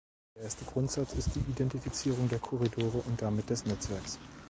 Der 0.35 0.41
erste 0.45 0.65
Grundsatz 0.65 1.13
ist 1.13 1.29
die 1.35 1.47
Identifizierung 1.51 2.27
der 2.27 2.39
Korridore 2.39 3.03
und 3.05 3.21
damit 3.21 3.51
des 3.51 3.65
Netzwerks. 3.65 4.17